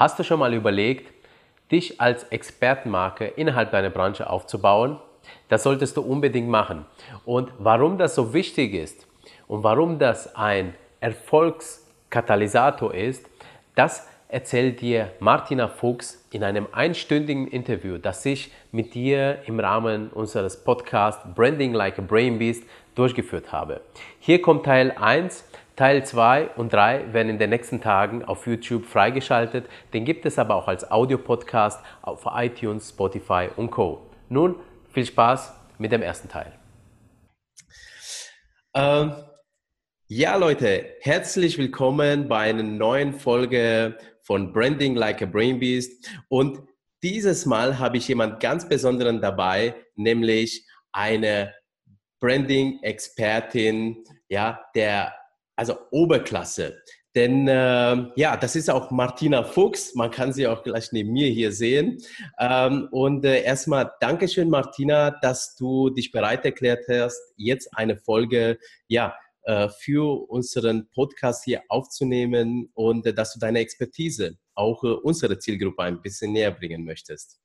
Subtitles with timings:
[0.00, 1.12] Hast du schon mal überlegt,
[1.70, 4.98] dich als Expertenmarke innerhalb deiner Branche aufzubauen?
[5.50, 6.86] Das solltest du unbedingt machen.
[7.26, 9.06] Und warum das so wichtig ist
[9.46, 13.28] und warum das ein Erfolgskatalysator ist,
[13.74, 20.08] das erzählt dir Martina Fuchs in einem einstündigen Interview, das ich mit dir im Rahmen
[20.08, 22.62] unseres Podcasts Branding Like a Brain Beast
[23.00, 23.80] durchgeführt habe.
[24.20, 25.44] Hier kommt Teil 1
[25.80, 29.64] Teil 2 und 3 werden in den nächsten Tagen auf YouTube freigeschaltet.
[29.94, 34.06] Den gibt es aber auch als Audiopodcast auf iTunes, Spotify und Co.
[34.28, 34.56] Nun
[34.92, 36.52] viel Spaß mit dem ersten Teil.
[38.74, 39.14] Ähm,
[40.06, 46.10] ja, Leute, herzlich willkommen bei einer neuen Folge von Branding Like a Brain Beast.
[46.28, 46.60] Und
[47.02, 51.54] dieses Mal habe ich jemand ganz Besonderen dabei, nämlich eine
[52.20, 55.14] Branding-Expertin, ja, der
[55.56, 56.80] also Oberklasse.
[57.14, 59.94] Denn äh, ja, das ist auch Martina Fuchs.
[59.96, 61.98] Man kann sie auch gleich neben mir hier sehen.
[62.38, 68.58] Ähm, und äh, erstmal Dankeschön, Martina, dass du dich bereit erklärt hast, jetzt eine Folge
[68.86, 74.88] ja, äh, für unseren Podcast hier aufzunehmen und äh, dass du deine Expertise auch äh,
[74.88, 77.40] unsere Zielgruppe ein bisschen näher bringen möchtest.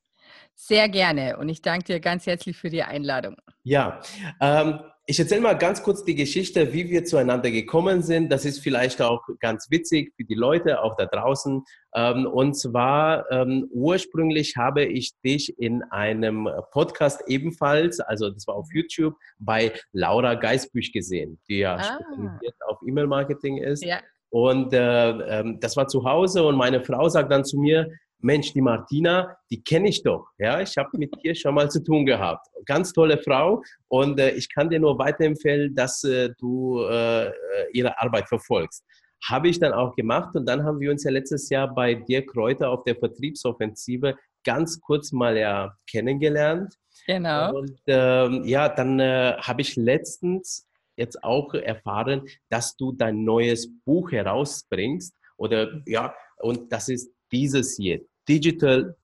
[0.53, 3.35] Sehr gerne und ich danke dir ganz herzlich für die Einladung.
[3.65, 3.99] Ja,
[4.41, 8.31] ähm, ich erzähle mal ganz kurz die Geschichte, wie wir zueinander gekommen sind.
[8.31, 11.63] Das ist vielleicht auch ganz witzig für die Leute auch da draußen.
[11.95, 18.53] Ähm, und zwar ähm, ursprünglich habe ich dich in einem Podcast ebenfalls, also das war
[18.53, 21.83] auf YouTube, bei Laura Geisbüch gesehen, die ja ah.
[21.83, 23.83] spezialisiert auf E-Mail-Marketing ist.
[23.83, 23.99] Ja.
[24.29, 28.53] Und äh, ähm, das war zu Hause und meine Frau sagt dann zu mir, Mensch,
[28.53, 30.27] die Martina, die kenne ich doch.
[30.37, 32.47] Ja, ich habe mit ihr schon mal zu tun gehabt.
[32.65, 37.31] Ganz tolle Frau und äh, ich kann dir nur weiterempfehlen, dass äh, du äh,
[37.73, 38.83] ihre Arbeit verfolgst.
[39.29, 42.25] Habe ich dann auch gemacht und dann haben wir uns ja letztes Jahr bei dir
[42.25, 46.75] Kräuter auf der Vertriebsoffensive ganz kurz mal ja kennengelernt.
[47.07, 47.57] Genau.
[47.57, 53.69] Und ähm, ja, dann äh, habe ich letztens jetzt auch erfahren, dass du dein neues
[53.83, 58.95] Buch herausbringst oder ja, und das ist dieses hier, Digital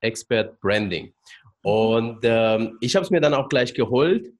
[0.00, 1.12] Expert Branding.
[1.62, 4.32] Und ähm, ich habe es mir dann auch gleich geholt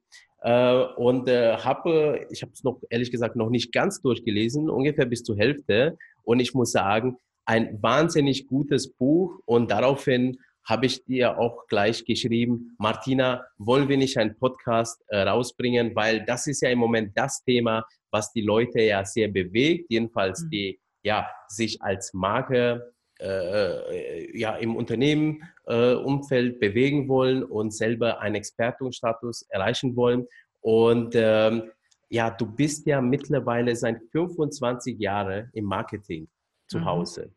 [0.43, 5.07] äh, und äh, habe, ich habe es noch ehrlich gesagt noch nicht ganz durchgelesen, ungefähr
[5.07, 5.99] bis zur Hälfte.
[6.23, 12.05] Und ich muss sagen, ein wahnsinnig gutes Buch und daraufhin habe ich dir auch gleich
[12.05, 17.13] geschrieben, Martina, wollen wir nicht einen Podcast äh, rausbringen, weil das ist ja im Moment
[17.17, 20.51] das Thema, was die Leute ja sehr bewegt, jedenfalls mhm.
[20.51, 28.21] die ja sich als Marke äh, äh, ja, im Unternehmenumfeld äh, bewegen wollen und selber
[28.21, 30.27] einen Expertenstatus erreichen wollen.
[30.61, 31.71] Und ähm,
[32.09, 36.29] ja, du bist ja mittlerweile seit 25 Jahren im Marketing
[36.69, 36.85] zu mhm.
[36.85, 37.33] Hause.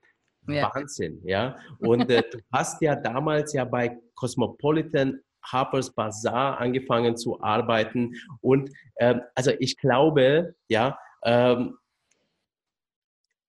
[0.48, 0.72] Ja.
[0.74, 1.56] Wahnsinn, ja.
[1.80, 8.14] Und äh, du hast ja damals ja bei Cosmopolitan Harper's Bazaar angefangen zu arbeiten.
[8.42, 8.70] Und
[9.00, 11.78] ähm, also ich glaube, ja, ähm,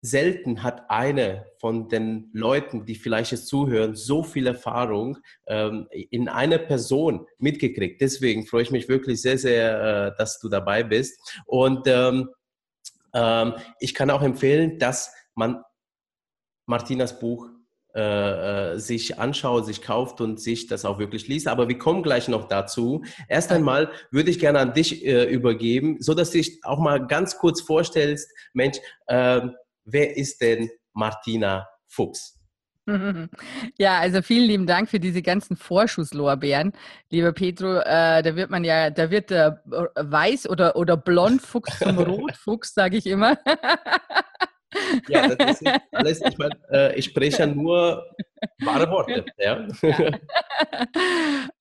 [0.02, 6.28] selten hat eine von den Leuten, die vielleicht jetzt zuhören, so viel Erfahrung ähm, in
[6.28, 8.00] einer Person mitgekriegt.
[8.00, 11.38] Deswegen freue ich mich wirklich sehr, sehr, äh, dass du dabei bist.
[11.46, 12.30] Und ähm,
[13.14, 15.62] ähm, ich kann auch empfehlen, dass man
[16.66, 17.48] Martinas Buch
[17.92, 21.48] äh, äh, sich anschaut, sich kauft und sich das auch wirklich liest.
[21.48, 23.02] Aber wir kommen gleich noch dazu.
[23.28, 27.04] Erst einmal würde ich gerne an dich äh, übergeben, so dass du dich auch mal
[27.08, 28.78] ganz kurz vorstellst, Mensch,
[29.08, 29.40] äh,
[29.92, 32.40] wer ist denn Martina Fuchs?
[33.78, 36.72] Ja, also vielen lieben Dank für diese ganzen Vorschusslorbeeren,
[37.10, 37.78] lieber Petro.
[37.78, 42.96] Äh, da wird man ja, da wird der Weiß- oder, oder Blondfuchs zum Rotfuchs, sage
[42.96, 43.38] ich immer.
[45.08, 48.04] Ja, das ist alles, ich meine, äh, ich spreche ja nur
[48.64, 49.24] wahre Worte.
[49.38, 49.66] Ja.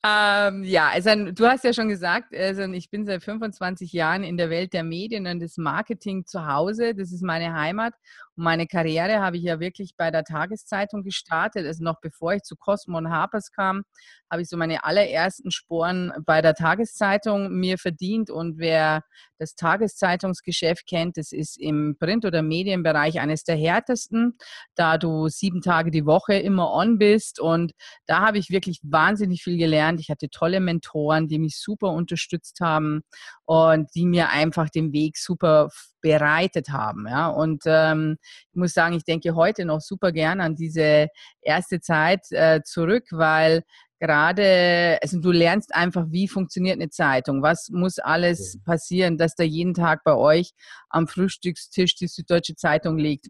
[0.03, 0.49] Ja.
[0.49, 4.37] ähm, ja, also du hast ja schon gesagt, also ich bin seit 25 Jahren in
[4.37, 6.93] der Welt der Medien und des Marketing zu Hause.
[6.95, 7.93] Das ist meine Heimat.
[8.39, 11.65] Meine Karriere habe ich ja wirklich bei der Tageszeitung gestartet.
[11.65, 13.83] Also noch bevor ich zu Cosmo und Harpers kam,
[14.31, 18.29] habe ich so meine allerersten Sporen bei der Tageszeitung mir verdient.
[18.29, 19.03] Und wer
[19.39, 24.37] das Tageszeitungsgeschäft kennt, das ist im Print- oder Medienbereich eines der härtesten,
[24.75, 27.39] da du sieben Tage die Woche immer on bist.
[27.39, 27.73] Und
[28.05, 29.99] da habe ich wirklich wahnsinnig viel gelernt.
[29.99, 33.01] Ich hatte tolle Mentoren, die mich super unterstützt haben
[33.45, 35.69] und die mir einfach den Weg super
[36.01, 37.07] bereitet haben.
[37.07, 37.27] Ja?
[37.27, 38.17] Und ähm,
[38.51, 41.07] ich muss sagen, ich denke heute noch super gern an diese
[41.41, 43.63] erste Zeit äh, zurück, weil
[43.99, 49.43] gerade, also du lernst einfach, wie funktioniert eine Zeitung, was muss alles passieren, dass da
[49.43, 50.51] jeden Tag bei euch
[50.89, 53.27] am Frühstückstisch die Süddeutsche Zeitung liegt.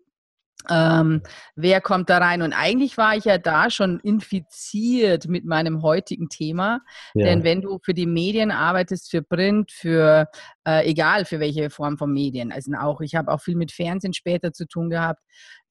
[0.70, 1.22] Ähm,
[1.56, 2.42] wer kommt da rein?
[2.42, 6.82] Und eigentlich war ich ja da schon infiziert mit meinem heutigen Thema.
[7.14, 7.26] Ja.
[7.26, 10.28] Denn wenn du für die Medien arbeitest, für Print, für
[10.68, 14.14] äh, egal für welche Form von Medien, also auch, ich habe auch viel mit Fernsehen
[14.14, 15.22] später zu tun gehabt,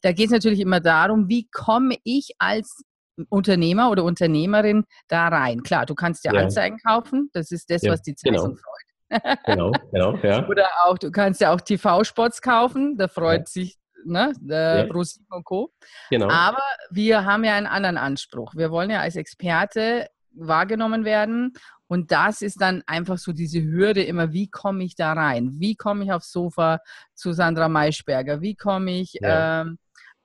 [0.00, 2.82] da geht es natürlich immer darum, wie komme ich als
[3.28, 5.62] Unternehmer oder Unternehmerin da rein.
[5.62, 6.42] Klar, du kannst ja, ja.
[6.42, 8.56] Anzeigen kaufen, das ist das, ja, was die Zeitung genau.
[8.56, 9.38] freut.
[9.44, 10.46] genau, genau, ja.
[10.48, 13.46] Oder auch, du kannst ja auch TV-Spots kaufen, da freut ja.
[13.46, 14.94] sich ne, äh, ja.
[14.94, 15.72] Und Co.
[16.10, 16.28] Genau.
[16.28, 18.54] Aber wir haben ja einen anderen Anspruch.
[18.54, 21.52] Wir wollen ja als Experte wahrgenommen werden
[21.88, 25.52] und das ist dann einfach so diese Hürde immer, wie komme ich da rein?
[25.58, 26.80] Wie komme ich aufs Sofa
[27.14, 28.42] zu Sandra Maischberger?
[28.42, 29.62] Wie komme ich ja.
[29.62, 29.78] ähm,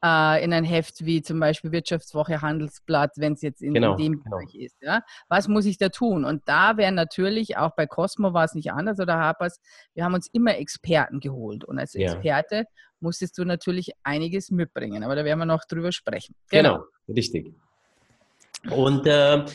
[0.04, 4.22] äh, in ein Heft wie zum Beispiel Wirtschaftswoche, Handelsblatt, wenn es jetzt in, genau, dem
[4.22, 4.38] genau.
[4.38, 4.76] Bereich ist.
[4.82, 5.04] Ja?
[5.30, 6.26] Was muss ich da tun?
[6.26, 9.62] Und da wären natürlich, auch bei Cosmo war es nicht anders oder Harpers,
[9.94, 11.64] wir haben uns immer Experten geholt.
[11.64, 12.66] Und als Experte
[13.04, 15.04] musstest du natürlich einiges mitbringen.
[15.04, 16.34] Aber da werden wir noch drüber sprechen.
[16.50, 17.54] Genau, genau richtig.
[18.72, 19.46] Und äh,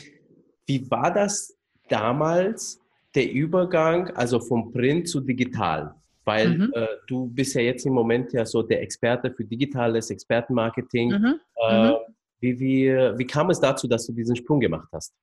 [0.67, 1.57] wie war das
[1.89, 2.79] damals,
[3.15, 5.95] der Übergang, also vom Print zu digital?
[6.25, 6.71] Weil mhm.
[6.75, 11.09] äh, du bist ja jetzt im Moment ja so der Experte für digitales Expertenmarketing.
[11.09, 11.39] Mhm.
[11.67, 11.95] Äh, mhm.
[12.39, 12.87] wie, wie,
[13.17, 15.13] wie kam es dazu, dass du diesen Sprung gemacht hast?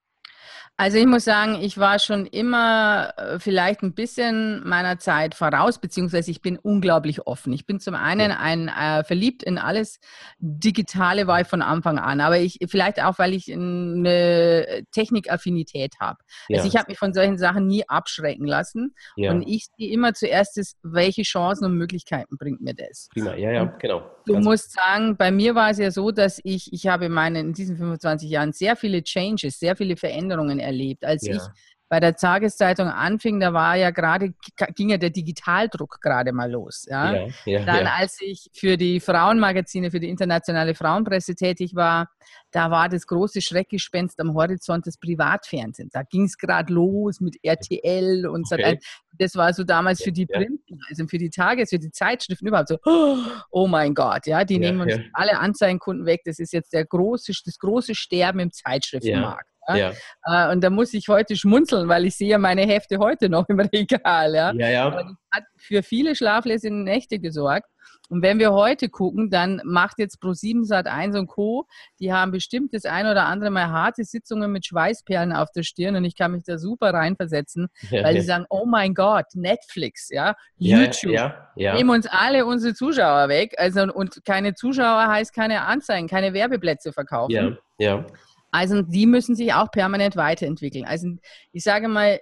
[0.78, 5.78] Also ich muss sagen, ich war schon immer äh, vielleicht ein bisschen meiner Zeit voraus,
[5.78, 7.54] beziehungsweise ich bin unglaublich offen.
[7.54, 10.00] Ich bin zum einen ein äh, verliebt in alles
[10.38, 16.18] Digitale war ich von Anfang an, aber ich vielleicht auch, weil ich eine Technikaffinität habe.
[16.48, 16.58] Ja.
[16.58, 19.30] Also ich habe mich von solchen Sachen nie abschrecken lassen ja.
[19.30, 23.08] und ich sehe immer zuerst, welche Chancen und Möglichkeiten bringt mir das.
[23.14, 24.10] Prima, ja, ja, genau.
[24.26, 27.12] Du Ganz musst sagen, bei mir war es ja so, dass ich, ich habe in,
[27.12, 31.04] meinen, in diesen 25 Jahren sehr viele Changes, sehr viele Veränderungen erlebt.
[31.04, 31.36] Als ja.
[31.36, 31.42] ich
[31.88, 34.34] bei der Tageszeitung anfing, da war ja gerade,
[34.74, 36.84] ging ja der Digitaldruck gerade mal los.
[36.88, 37.14] Ja?
[37.14, 37.92] ja, ja Dann, ja.
[37.96, 42.08] als ich für die Frauenmagazine, für die internationale Frauenpresse tätig war,
[42.50, 45.92] da war das große Schreckgespenst am Horizont des Privatfernsehens.
[45.92, 48.80] Da ging es gerade los mit RTL und okay.
[49.12, 52.68] das war so damals für die Print, also für die Tages-, für die Zeitschriften überhaupt
[52.68, 52.78] so,
[53.50, 56.22] oh mein Gott, ja, die nehmen uns alle Anzeigenkunden weg.
[56.24, 59.46] Das ist jetzt der große, das große Sterben im Zeitschriftenmarkt.
[59.68, 59.76] Ja.
[59.76, 59.92] ja.
[60.24, 63.60] Äh, und da muss ich heute schmunzeln, weil ich sehe meine Hefte heute noch im
[63.60, 64.34] Regal.
[64.34, 64.68] Ja, ja.
[64.68, 64.86] ja.
[64.86, 67.68] Aber das hat für viele schlaflose Nächte gesorgt.
[68.08, 71.66] Und wenn wir heute gucken, dann macht jetzt Pro7 Sat 1 und Co.
[71.98, 75.96] Die haben bestimmt das ein oder andere Mal harte Sitzungen mit Schweißperlen auf der Stirn
[75.96, 78.20] und ich kann mich da super reinversetzen, ja, weil ja.
[78.20, 83.54] die sagen, oh mein Gott, Netflix, ja, YouTube, ja, nehmen uns alle unsere Zuschauer weg.
[83.58, 87.32] Also und keine Zuschauer heißt keine Anzeigen, keine Werbeplätze verkaufen.
[87.32, 88.06] Ja, ja.
[88.56, 90.86] Also die müssen sich auch permanent weiterentwickeln.
[90.86, 91.08] Also
[91.52, 92.20] ich sage mal,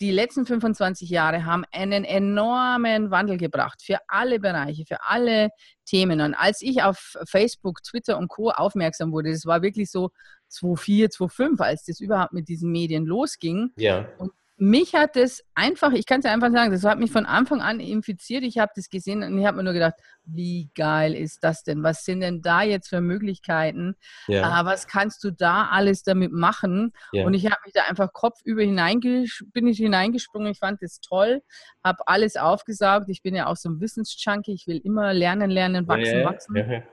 [0.00, 5.48] die letzten 25 Jahre haben einen enormen Wandel gebracht für alle Bereiche, für alle
[5.84, 6.20] Themen.
[6.20, 8.50] Und als ich auf Facebook, Twitter und Co.
[8.50, 10.10] aufmerksam wurde, das war wirklich so
[10.50, 13.70] 2004, 2005, als das überhaupt mit diesen Medien losging.
[13.74, 14.06] Ja.
[14.18, 14.30] Und
[14.62, 17.80] mich hat das einfach, ich kann es einfach sagen, das hat mich von Anfang an
[17.80, 18.44] infiziert.
[18.44, 19.94] Ich habe das gesehen und ich habe mir nur gedacht,
[20.24, 21.82] wie geil ist das denn?
[21.82, 23.96] Was sind denn da jetzt für Möglichkeiten?
[24.28, 24.64] Ja.
[24.64, 26.92] Was kannst du da alles damit machen?
[27.10, 27.26] Ja.
[27.26, 30.52] Und ich habe mich da einfach kopfüber hineinges bin ich hineingesprungen.
[30.52, 31.42] Ich fand das toll,
[31.82, 33.08] habe alles aufgesaugt.
[33.08, 34.52] Ich bin ja auch so ein Wissensjunkie.
[34.52, 36.84] Ich will immer lernen, lernen, wachsen, ja, wachsen.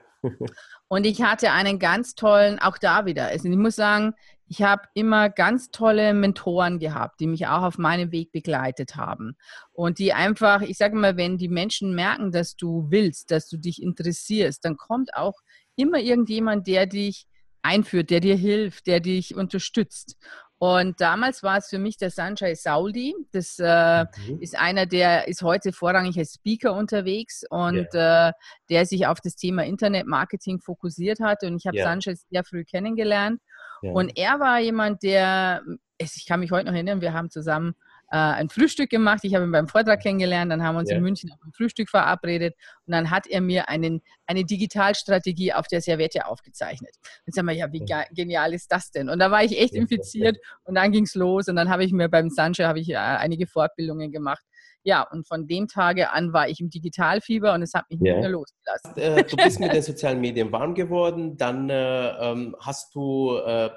[0.87, 3.27] Und ich hatte einen ganz tollen, auch da wieder.
[3.27, 4.13] Also ich muss sagen,
[4.47, 9.37] ich habe immer ganz tolle Mentoren gehabt, die mich auch auf meinem Weg begleitet haben.
[9.71, 13.57] Und die einfach, ich sage mal, wenn die Menschen merken, dass du willst, dass du
[13.57, 15.35] dich interessierst, dann kommt auch
[15.75, 17.27] immer irgendjemand, der dich
[17.61, 20.17] einführt, der dir hilft, der dich unterstützt.
[20.59, 23.15] Und damals war es für mich der Sanjay Saudi.
[23.31, 24.41] Das äh, mhm.
[24.41, 28.29] ist einer, der ist heute vorrangig als Speaker unterwegs und yeah.
[28.29, 28.33] äh,
[28.69, 31.43] der sich auf das Thema Internetmarketing fokussiert hat.
[31.43, 31.85] Und ich habe yeah.
[31.85, 33.41] Sanjay sehr früh kennengelernt.
[33.81, 33.91] Ja.
[33.91, 35.63] Und er war jemand, der,
[35.97, 37.75] ich kann mich heute noch erinnern, wir haben zusammen
[38.11, 39.19] äh, ein Frühstück gemacht.
[39.23, 40.97] Ich habe ihn beim Vortrag kennengelernt, dann haben wir uns ja.
[40.97, 45.67] in München auf ein Frühstück verabredet und dann hat er mir einen, eine Digitalstrategie auf
[45.67, 46.95] der Serviette aufgezeichnet.
[47.25, 49.09] Dann sagen wir, ja, wie genial ist das denn?
[49.09, 51.91] Und da war ich echt infiziert und dann ging es los und dann habe ich
[51.91, 54.43] mir beim Sanche habe ich äh, einige Fortbildungen gemacht.
[54.83, 58.13] Ja, und von dem Tage an war ich im Digitalfieber und es hat mich yeah.
[58.13, 58.97] nicht mehr losgelassen.
[58.97, 63.69] Äh, du bist mit den sozialen Medien warm geworden, dann äh, ähm, hast du äh,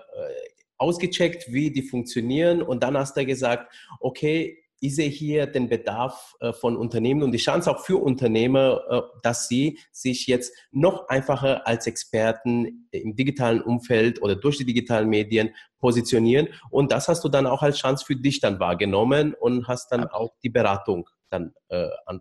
[0.83, 6.35] ausgecheckt, wie die funktionieren und dann hast du gesagt, okay, ich sehe hier den Bedarf
[6.41, 11.09] äh, von Unternehmen und die Chance auch für Unternehmer, äh, dass sie sich jetzt noch
[11.09, 16.49] einfacher als Experten im digitalen Umfeld oder durch die digitalen Medien positionieren.
[16.69, 20.09] Und das hast du dann auch als Chance für dich dann wahrgenommen und hast dann
[20.09, 22.21] auch die Beratung dann äh, an,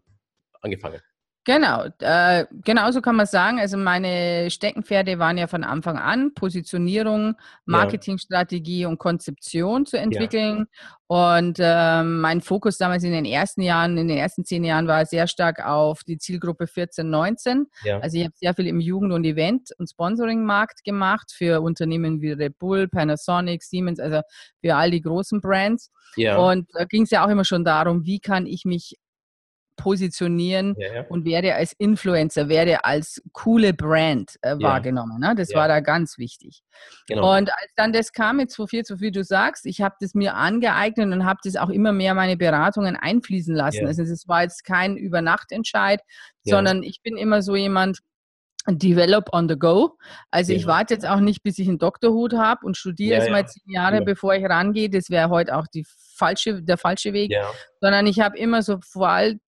[0.62, 1.02] angefangen.
[1.44, 3.60] Genau, äh, genau so kann man sagen.
[3.60, 8.88] Also meine Steckenpferde waren ja von Anfang an Positionierung, Marketingstrategie ja.
[8.88, 10.68] und Konzeption zu entwickeln.
[10.70, 10.96] Ja.
[11.08, 15.06] Und äh, mein Fokus damals in den ersten Jahren, in den ersten zehn Jahren war
[15.08, 17.66] sehr stark auf die Zielgruppe 14, 19.
[17.84, 18.00] Ja.
[18.00, 22.34] Also ich habe sehr viel im Jugend- und Event- und Sponsoring-Markt gemacht für Unternehmen wie
[22.34, 24.22] Red Bull, Panasonic, Siemens, also
[24.62, 25.92] für all die großen Brands.
[26.38, 28.98] Und da ging es ja auch immer schon darum, wie kann ich mich
[29.78, 31.06] positionieren ja, ja.
[31.10, 35.20] und werde als Influencer, werde als coole Brand äh, wahrgenommen.
[35.20, 35.34] Ne?
[35.36, 36.62] Das war da ganz wichtig.
[37.08, 37.38] Genau.
[37.38, 40.36] Und als dann das kam mit 2.4, so wie du sagst, ich habe das mir
[40.36, 43.86] angeeignet und habe das auch immer mehr meine Beratungen einfließen lassen.
[43.88, 46.02] Also es war jetzt kein Übernachtentscheid,
[46.44, 48.00] sondern ich bin immer so jemand,
[48.68, 49.98] Develop on the go.
[50.30, 50.58] Also ja.
[50.58, 53.48] ich warte jetzt auch nicht, bis ich einen Doktorhut habe und studiere ja, erstmal ja.
[53.48, 54.04] zehn Jahre, ja.
[54.04, 54.90] bevor ich rangehe.
[54.90, 57.32] Das wäre heute auch die falsche, der falsche Weg.
[57.80, 58.80] Sondern ich habe immer so,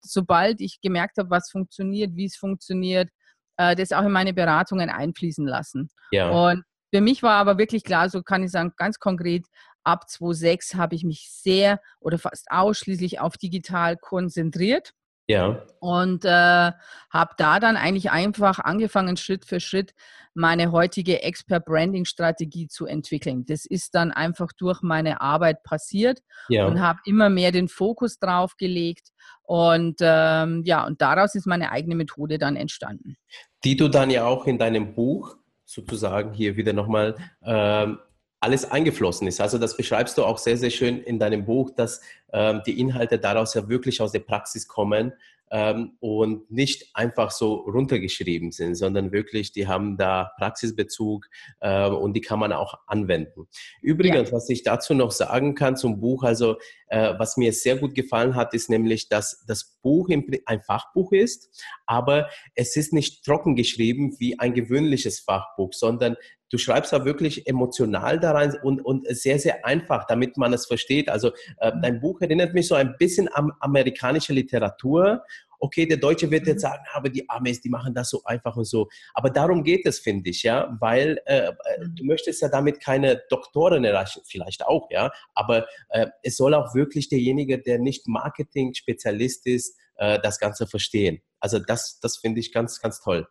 [0.01, 3.09] sobald ich gemerkt habe, was funktioniert, wie es funktioniert,
[3.57, 5.89] äh, das auch in meine Beratungen einfließen lassen.
[6.31, 9.45] Und für mich war aber wirklich klar, so kann ich sagen, ganz konkret,
[9.83, 14.93] ab 2006 habe ich mich sehr oder fast ausschließlich auf digital konzentriert.
[15.27, 15.63] Ja.
[15.79, 16.71] Und äh,
[17.09, 19.93] habe da dann eigentlich einfach angefangen, Schritt für Schritt
[20.33, 23.45] meine heutige Expert Branding Strategie zu entwickeln.
[23.45, 26.65] Das ist dann einfach durch meine Arbeit passiert ja.
[26.65, 29.09] und habe immer mehr den Fokus drauf gelegt.
[29.43, 33.15] Und ähm, ja, und daraus ist meine eigene Methode dann entstanden.
[33.63, 37.99] Die du dann ja auch in deinem Buch sozusagen hier wieder nochmal ähm,
[38.43, 39.39] alles eingeflossen ist.
[39.39, 42.01] Also das beschreibst du auch sehr, sehr schön in deinem Buch, dass
[42.33, 45.13] ähm, die Inhalte daraus ja wirklich aus der Praxis kommen
[45.49, 51.29] ähm, und nicht einfach so runtergeschrieben sind, sondern wirklich, die haben da Praxisbezug
[51.61, 53.47] äh, und die kann man auch anwenden.
[53.81, 54.35] Übrigens, ja.
[54.35, 56.57] was ich dazu noch sagen kann zum Buch, also
[56.87, 61.63] äh, was mir sehr gut gefallen hat, ist nämlich, dass das Buch ein Fachbuch ist,
[61.85, 66.17] aber es ist nicht trocken geschrieben wie ein gewöhnliches Fachbuch, sondern
[66.53, 70.67] du schreibst da wirklich emotional da rein und, und sehr, sehr einfach, damit man es
[70.67, 71.09] versteht.
[71.09, 75.23] Also äh, dein Buch erinnert mich so ein bisschen an amerikanische Literatur
[75.63, 76.67] okay, der Deutsche wird jetzt mhm.
[76.67, 78.89] sagen, aber die Amis, die machen das so einfach und so.
[79.13, 81.95] Aber darum geht es, finde ich, ja, weil äh, äh mhm.
[81.95, 86.75] du möchtest ja damit keine Doktoren erreichen, vielleicht auch, ja, aber äh, es soll auch
[86.75, 91.21] wirklich derjenige, der nicht Marketing-Spezialist ist, äh, das Ganze verstehen.
[91.39, 93.25] Also das, das finde ich ganz, ganz toll.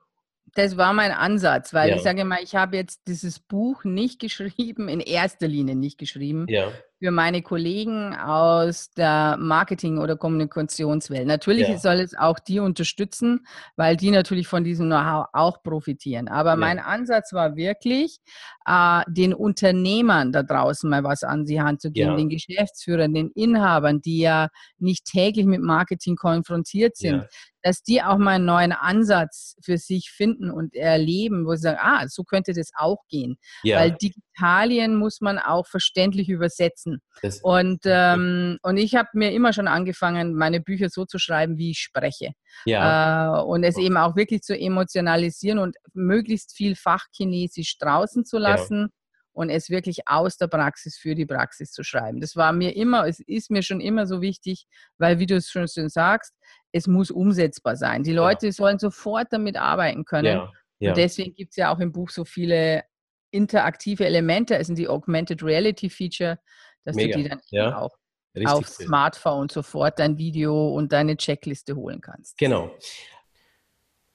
[0.54, 1.96] Das war mein Ansatz, weil ja.
[1.96, 6.46] ich sage mal, ich habe jetzt dieses Buch nicht geschrieben, in erster Linie nicht geschrieben,
[6.48, 11.26] ja für meine Kollegen aus der Marketing- oder Kommunikationswelt.
[11.26, 11.78] Natürlich ja.
[11.78, 13.44] soll es auch die unterstützen,
[13.74, 16.28] weil die natürlich von diesem Know-how auch profitieren.
[16.28, 16.56] Aber ja.
[16.56, 18.20] mein Ansatz war wirklich,
[18.66, 22.16] äh, den Unternehmern da draußen mal was an die Hand zu geben, ja.
[22.16, 27.26] den Geschäftsführern, den Inhabern, die ja nicht täglich mit Marketing konfrontiert sind,
[27.62, 31.78] dass die auch mal einen neuen Ansatz für sich finden und erleben, wo sie sagen,
[31.80, 33.38] ah, so könnte das auch gehen.
[33.64, 37.02] Weil Digitalien muss man auch verständlich übersetzen lesen.
[37.22, 41.58] Das und, ähm, und ich habe mir immer schon angefangen, meine Bücher so zu schreiben,
[41.58, 42.32] wie ich spreche.
[42.64, 43.40] Ja.
[43.40, 48.80] Äh, und es eben auch wirklich zu emotionalisieren und möglichst viel Fachchinesisch draußen zu lassen.
[48.80, 48.88] Ja.
[49.34, 52.20] Und es wirklich aus der Praxis für die Praxis zu schreiben.
[52.20, 54.66] Das war mir immer, es ist mir schon immer so wichtig,
[54.98, 56.34] weil, wie du es schon sagst,
[56.70, 58.02] es muss umsetzbar sein.
[58.02, 58.52] Die Leute ja.
[58.52, 60.36] sollen sofort damit arbeiten können.
[60.36, 60.52] Ja.
[60.82, 60.90] Ja.
[60.90, 62.82] Und deswegen gibt es ja auch im Buch so viele
[63.30, 66.38] interaktive Elemente, also die Augmented Reality Feature,
[66.84, 67.16] dass Mega.
[67.16, 67.78] du die dann ja.
[67.78, 67.96] auch
[68.34, 68.86] Richtig auf cool.
[68.86, 72.38] Smartphone sofort dein Video und deine Checkliste holen kannst.
[72.38, 72.70] Genau.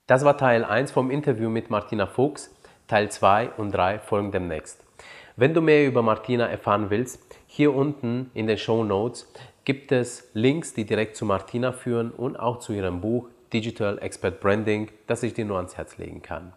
[0.08, 2.54] Das war Teil 1 vom Interview mit Martina Fuchs.
[2.88, 4.84] Teil 2 und 3 folgen demnächst.
[5.36, 9.32] Wenn du mehr über Martina erfahren willst, hier unten in den Show Notes
[9.66, 14.40] gibt es Links, die direkt zu Martina führen und auch zu ihrem Buch Digital Expert
[14.40, 16.54] Branding, das ich dir nur ans Herz legen kann.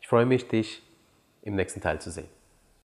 [0.00, 0.82] Ich freue mich, dich
[1.42, 2.28] im nächsten Teil zu sehen.